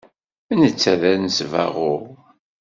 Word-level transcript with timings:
Netta 0.59 0.93
d 1.01 1.03
anesbaɣur. 1.11 2.03